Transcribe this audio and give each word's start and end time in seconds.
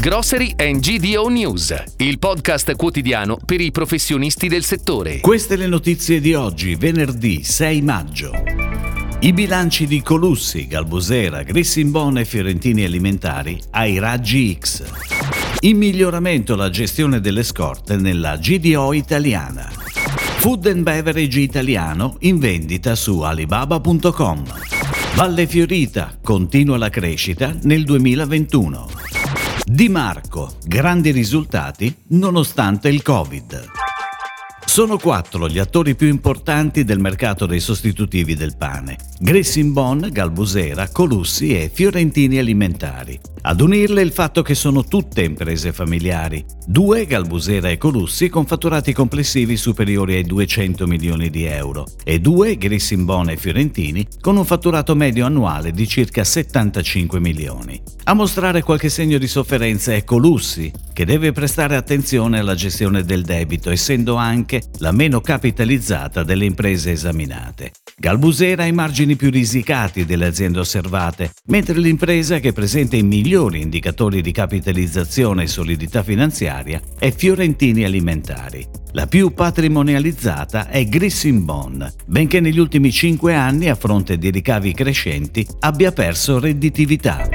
Grocery 0.00 0.54
and 0.58 0.78
GDO 0.78 1.26
News, 1.26 1.74
il 1.96 2.20
podcast 2.20 2.76
quotidiano 2.76 3.36
per 3.44 3.60
i 3.60 3.72
professionisti 3.72 4.46
del 4.46 4.62
settore. 4.62 5.18
Queste 5.18 5.56
le 5.56 5.66
notizie 5.66 6.20
di 6.20 6.34
oggi, 6.34 6.76
venerdì 6.76 7.42
6 7.42 7.82
maggio. 7.82 8.30
I 9.18 9.32
bilanci 9.32 9.88
di 9.88 10.00
Colussi, 10.00 10.68
Galbusera, 10.68 11.42
Grissimbon 11.42 12.18
e 12.18 12.24
Fiorentini 12.24 12.84
Alimentari 12.84 13.60
ai 13.72 13.98
raggi 13.98 14.56
X. 14.56 14.84
In 15.62 15.78
miglioramento 15.78 16.54
la 16.54 16.70
gestione 16.70 17.18
delle 17.18 17.42
scorte 17.42 17.96
nella 17.96 18.36
GDO 18.36 18.92
italiana. 18.92 19.68
Food 20.36 20.66
and 20.66 20.84
Beverage 20.84 21.40
italiano 21.40 22.14
in 22.20 22.38
vendita 22.38 22.94
su 22.94 23.22
alibaba.com. 23.22 24.44
Valle 25.16 25.48
Fiorita 25.48 26.16
continua 26.22 26.78
la 26.78 26.88
crescita 26.88 27.52
nel 27.62 27.82
2021. 27.82 28.97
Di 29.70 29.90
Marco, 29.90 30.56
grandi 30.64 31.10
risultati 31.10 31.94
nonostante 32.08 32.88
il 32.88 33.02
Covid. 33.02 33.66
Sono 34.64 34.96
quattro 34.96 35.46
gli 35.46 35.58
attori 35.58 35.94
più 35.94 36.08
importanti 36.08 36.84
del 36.84 36.98
mercato 36.98 37.44
dei 37.44 37.60
sostitutivi 37.60 38.34
del 38.34 38.56
pane. 38.56 38.96
Gressimbon, 39.18 40.08
Galbusera, 40.10 40.88
Colussi 40.88 41.54
e 41.54 41.70
Fiorentini 41.70 42.38
Alimentari. 42.38 43.20
Ad 43.40 43.60
unirle 43.60 44.02
il 44.02 44.10
fatto 44.10 44.42
che 44.42 44.54
sono 44.54 44.84
tutte 44.84 45.22
imprese 45.22 45.72
familiari. 45.72 46.44
Due, 46.66 47.06
Galbusera 47.06 47.70
e 47.70 47.78
Colussi, 47.78 48.28
con 48.28 48.46
fatturati 48.46 48.92
complessivi 48.92 49.56
superiori 49.56 50.16
ai 50.16 50.24
200 50.24 50.86
milioni 50.86 51.30
di 51.30 51.44
euro. 51.44 51.86
E 52.04 52.18
due, 52.18 52.58
Grissimbon 52.58 53.30
e 53.30 53.36
Fiorentini, 53.36 54.06
con 54.20 54.36
un 54.36 54.44
fatturato 54.44 54.96
medio 54.96 55.24
annuale 55.24 55.70
di 55.70 55.86
circa 55.86 56.24
75 56.24 57.20
milioni. 57.20 57.80
A 58.04 58.14
mostrare 58.14 58.62
qualche 58.62 58.88
segno 58.88 59.18
di 59.18 59.28
sofferenza 59.28 59.94
è 59.94 60.02
Colussi, 60.02 60.72
che 60.92 61.04
deve 61.04 61.32
prestare 61.32 61.76
attenzione 61.76 62.40
alla 62.40 62.54
gestione 62.54 63.04
del 63.04 63.22
debito, 63.22 63.70
essendo 63.70 64.16
anche 64.16 64.62
la 64.78 64.92
meno 64.92 65.20
capitalizzata 65.20 66.24
delle 66.24 66.44
imprese 66.44 66.90
esaminate. 66.90 67.72
Galbusera 67.96 68.64
ha 68.64 68.66
i 68.66 68.72
margini 68.72 69.16
più 69.16 69.30
risicati 69.30 70.04
delle 70.04 70.26
aziende 70.26 70.60
osservate, 70.60 71.32
mentre 71.46 71.78
l'impresa 71.78 72.40
che 72.40 72.52
presenta 72.52 72.96
i 72.96 73.02
migliori 73.02 73.27
indicatori 73.36 74.22
di 74.22 74.32
capitalizzazione 74.32 75.42
e 75.42 75.46
solidità 75.46 76.02
finanziaria 76.02 76.80
è 76.98 77.10
Fiorentini 77.12 77.84
Alimentari. 77.84 78.66
La 78.92 79.06
più 79.06 79.34
patrimonializzata 79.34 80.68
è 80.68 80.84
Grissimbon, 80.86 81.92
benché 82.06 82.40
negli 82.40 82.58
ultimi 82.58 82.90
cinque 82.90 83.34
anni, 83.34 83.68
a 83.68 83.74
fronte 83.74 84.16
di 84.16 84.30
ricavi 84.30 84.72
crescenti, 84.72 85.46
abbia 85.60 85.92
perso 85.92 86.38
redditività. 86.38 87.28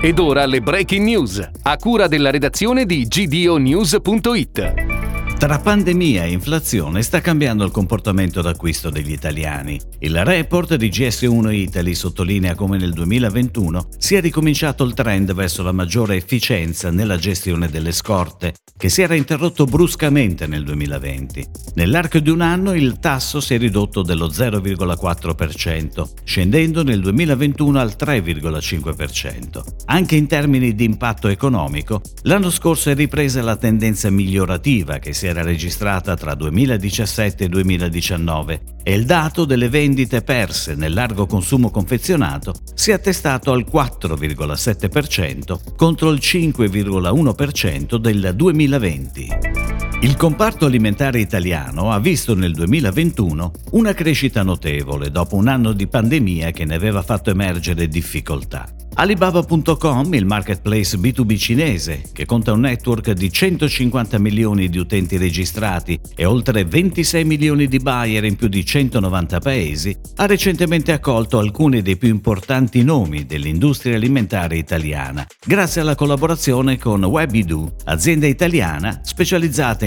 Ed 0.00 0.18
ora 0.18 0.46
le 0.46 0.60
breaking 0.60 1.04
news, 1.04 1.50
a 1.62 1.76
cura 1.76 2.08
della 2.08 2.30
redazione 2.30 2.84
di 2.84 3.06
gdonews.it. 3.06 4.95
Tra 5.38 5.58
pandemia 5.58 6.24
e 6.24 6.32
inflazione 6.32 7.02
sta 7.02 7.20
cambiando 7.20 7.62
il 7.62 7.70
comportamento 7.70 8.40
d'acquisto 8.40 8.88
degli 8.88 9.12
italiani. 9.12 9.78
Il 9.98 10.24
report 10.24 10.76
di 10.76 10.88
GS1 10.88 11.52
Italy 11.52 11.94
sottolinea 11.94 12.54
come 12.54 12.78
nel 12.78 12.94
2021 12.94 13.88
sia 13.98 14.20
ricominciato 14.20 14.82
il 14.82 14.94
trend 14.94 15.34
verso 15.34 15.62
la 15.62 15.72
maggiore 15.72 16.16
efficienza 16.16 16.90
nella 16.90 17.18
gestione 17.18 17.68
delle 17.68 17.92
scorte, 17.92 18.54
che 18.76 18.88
si 18.88 19.02
era 19.02 19.14
interrotto 19.14 19.66
bruscamente 19.66 20.46
nel 20.46 20.64
2020. 20.64 21.46
Nell'arco 21.74 22.18
di 22.18 22.30
un 22.30 22.40
anno 22.40 22.74
il 22.74 22.98
tasso 22.98 23.40
si 23.40 23.54
è 23.54 23.58
ridotto 23.58 24.02
dello 24.02 24.28
0,4%, 24.28 26.08
scendendo 26.24 26.82
nel 26.82 27.00
2021 27.00 27.78
al 27.78 27.94
3,5%. 27.98 29.62
Anche 29.86 30.16
in 30.16 30.26
termini 30.26 30.74
di 30.74 30.84
impatto 30.84 31.28
economico, 31.28 32.00
l'anno 32.22 32.50
scorso 32.50 32.90
è 32.90 32.94
ripresa 32.94 33.42
la 33.42 33.56
tendenza 33.56 34.10
migliorativa 34.10 34.98
che 34.98 35.12
si 35.12 35.25
era 35.26 35.42
registrata 35.42 36.16
tra 36.16 36.34
2017 36.34 37.44
e 37.44 37.48
2019 37.48 38.60
e 38.82 38.94
il 38.94 39.04
dato 39.04 39.44
delle 39.44 39.68
vendite 39.68 40.22
perse 40.22 40.74
nel 40.74 40.94
largo 40.94 41.26
consumo 41.26 41.70
confezionato 41.70 42.54
si 42.74 42.90
è 42.90 42.94
attestato 42.94 43.52
al 43.52 43.66
4,7% 43.70 45.74
contro 45.76 46.10
il 46.10 46.20
5,1% 46.22 47.96
del 47.96 48.32
2020. 48.34 49.65
Il 50.00 50.14
comparto 50.14 50.66
alimentare 50.66 51.20
italiano 51.20 51.90
ha 51.90 51.98
visto 51.98 52.34
nel 52.34 52.52
2021 52.52 53.50
una 53.72 53.94
crescita 53.94 54.42
notevole 54.42 55.10
dopo 55.10 55.36
un 55.36 55.48
anno 55.48 55.72
di 55.72 55.86
pandemia 55.86 56.50
che 56.50 56.66
ne 56.66 56.74
aveva 56.74 57.00
fatto 57.00 57.30
emergere 57.30 57.88
difficoltà. 57.88 58.68
Alibaba.com, 58.98 60.14
il 60.14 60.24
marketplace 60.24 60.96
B2B 60.96 61.36
cinese, 61.36 62.02
che 62.14 62.24
conta 62.24 62.52
un 62.52 62.60
network 62.60 63.12
di 63.12 63.30
150 63.30 64.18
milioni 64.18 64.70
di 64.70 64.78
utenti 64.78 65.18
registrati 65.18 66.00
e 66.14 66.24
oltre 66.24 66.64
26 66.64 67.24
milioni 67.24 67.68
di 67.68 67.76
buyer 67.76 68.24
in 68.24 68.36
più 68.36 68.48
di 68.48 68.64
190 68.64 69.38
paesi, 69.40 69.94
ha 70.16 70.24
recentemente 70.24 70.92
accolto 70.92 71.38
alcuni 71.38 71.82
dei 71.82 71.98
più 71.98 72.08
importanti 72.08 72.82
nomi 72.82 73.26
dell'industria 73.26 73.96
alimentare 73.96 74.56
italiana, 74.56 75.26
grazie 75.44 75.82
alla 75.82 75.94
collaborazione 75.94 76.78
con 76.78 77.04
Webidu, 77.04 77.70
azienda 77.84 78.26
italiana 78.26 79.02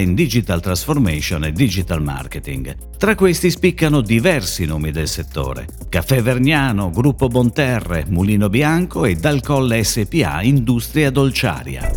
in 0.00 0.14
digital 0.14 0.60
transformation 0.60 1.44
e 1.44 1.52
digital 1.52 2.02
marketing. 2.02 2.76
Tra 2.96 3.14
questi 3.14 3.50
spiccano 3.50 4.00
diversi 4.00 4.64
nomi 4.64 4.90
del 4.90 5.08
settore. 5.08 5.66
Caffè 5.88 6.22
Vergnano, 6.22 6.90
Gruppo 6.90 7.28
Bonterre, 7.28 8.04
Mulino 8.08 8.48
Bianco, 8.48 9.04
e 9.04 9.14
dal 9.14 9.42
Colle 9.42 9.84
SPA 9.84 10.42
Industria 10.42 11.10
Dolciaria. 11.10 11.92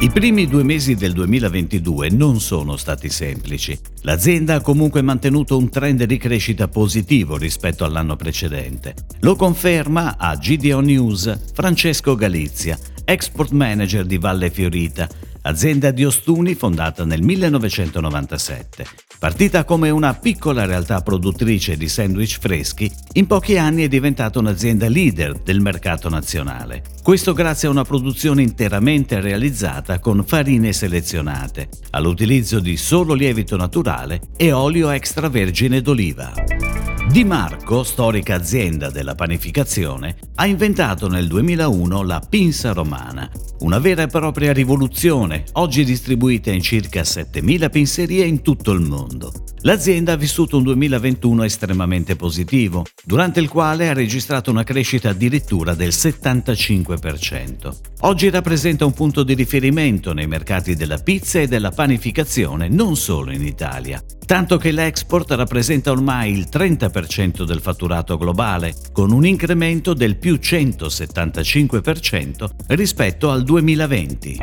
I 0.00 0.10
primi 0.10 0.46
due 0.46 0.64
mesi 0.64 0.96
del 0.96 1.12
2022 1.12 2.10
non 2.10 2.40
sono 2.40 2.76
stati 2.76 3.08
semplici. 3.08 3.78
L'azienda 4.02 4.56
ha 4.56 4.60
comunque 4.60 5.02
mantenuto 5.02 5.56
un 5.56 5.70
trend 5.70 6.04
di 6.04 6.18
crescita 6.18 6.68
positivo 6.68 7.36
rispetto 7.36 7.84
all'anno 7.84 8.16
precedente. 8.16 8.94
Lo 9.20 9.36
conferma 9.36 10.16
a 10.18 10.36
GDO 10.36 10.80
News 10.80 11.52
Francesco 11.54 12.16
Galizia, 12.16 12.76
export 13.04 13.52
manager 13.52 14.04
di 14.04 14.18
Valle 14.18 14.50
Fiorita, 14.50 15.08
azienda 15.46 15.90
di 15.90 16.04
Ostuni 16.04 16.54
fondata 16.54 17.04
nel 17.04 17.22
1997. 17.22 18.86
Partita 19.18 19.64
come 19.64 19.90
una 19.90 20.14
piccola 20.14 20.64
realtà 20.64 21.00
produttrice 21.00 21.76
di 21.76 21.88
sandwich 21.88 22.38
freschi, 22.38 22.90
in 23.12 23.26
pochi 23.26 23.56
anni 23.56 23.84
è 23.84 23.88
diventata 23.88 24.38
un'azienda 24.38 24.88
leader 24.88 25.38
del 25.40 25.60
mercato 25.60 26.08
nazionale. 26.08 26.82
Questo 27.02 27.32
grazie 27.32 27.68
a 27.68 27.70
una 27.70 27.84
produzione 27.84 28.42
interamente 28.42 29.20
realizzata 29.20 29.98
con 29.98 30.24
farine 30.24 30.72
selezionate, 30.72 31.68
all'utilizzo 31.90 32.60
di 32.60 32.76
solo 32.76 33.14
lievito 33.14 33.56
naturale 33.56 34.20
e 34.36 34.52
olio 34.52 34.90
extravergine 34.90 35.80
d'oliva. 35.80 36.93
Di 37.10 37.22
Marco, 37.22 37.84
storica 37.84 38.34
azienda 38.34 38.90
della 38.90 39.14
panificazione, 39.14 40.16
ha 40.36 40.46
inventato 40.46 41.06
nel 41.06 41.28
2001 41.28 42.02
la 42.02 42.20
pinza 42.28 42.72
romana, 42.72 43.30
una 43.60 43.78
vera 43.78 44.02
e 44.02 44.06
propria 44.08 44.52
rivoluzione, 44.52 45.44
oggi 45.52 45.84
distribuita 45.84 46.50
in 46.50 46.62
circa 46.62 47.02
7.000 47.02 47.70
pinzerie 47.70 48.24
in 48.24 48.42
tutto 48.42 48.72
il 48.72 48.80
mondo. 48.80 49.32
L'azienda 49.60 50.12
ha 50.12 50.16
vissuto 50.16 50.56
un 50.56 50.64
2021 50.64 51.44
estremamente 51.44 52.16
positivo, 52.16 52.84
durante 53.04 53.38
il 53.38 53.48
quale 53.48 53.88
ha 53.88 53.94
registrato 53.94 54.50
una 54.50 54.64
crescita 54.64 55.10
addirittura 55.10 55.74
del 55.74 55.90
75%. 55.90 57.74
Oggi 58.00 58.28
rappresenta 58.28 58.84
un 58.84 58.92
punto 58.92 59.22
di 59.22 59.34
riferimento 59.34 60.12
nei 60.12 60.26
mercati 60.26 60.74
della 60.74 60.98
pizza 60.98 61.38
e 61.38 61.46
della 61.46 61.70
panificazione 61.70 62.68
non 62.68 62.96
solo 62.96 63.30
in 63.30 63.42
Italia, 63.42 64.02
tanto 64.24 64.56
che 64.56 64.72
l'export 64.72 65.30
rappresenta 65.32 65.90
ormai 65.90 66.32
il 66.32 66.48
30% 66.50 67.44
del 67.44 67.60
fatturato 67.60 68.16
globale, 68.16 68.74
con 68.92 69.12
un 69.12 69.26
incremento 69.26 69.94
del 69.94 70.16
più 70.16 70.34
175% 70.34 72.48
rispetto 72.68 73.30
al 73.30 73.42
2020. 73.42 74.38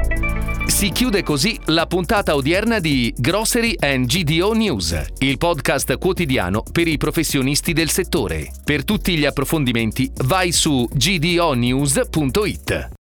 Si 0.65 0.91
chiude 0.91 1.23
così 1.23 1.59
la 1.65 1.85
puntata 1.85 2.35
odierna 2.35 2.79
di 2.79 3.13
Grocery 3.17 3.75
and 3.79 4.05
GDO 4.05 4.53
News, 4.53 5.05
il 5.19 5.37
podcast 5.37 5.97
quotidiano 5.97 6.63
per 6.71 6.87
i 6.87 6.97
professionisti 6.97 7.73
del 7.73 7.89
settore. 7.89 8.51
Per 8.63 8.85
tutti 8.85 9.17
gli 9.17 9.25
approfondimenti 9.25 10.11
vai 10.23 10.51
su 10.51 10.87
gdonews.it. 10.91 12.99